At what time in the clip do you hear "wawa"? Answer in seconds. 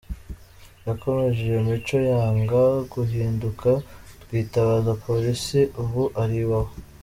6.51-6.73